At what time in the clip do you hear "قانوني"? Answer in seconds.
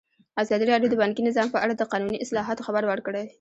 1.91-2.17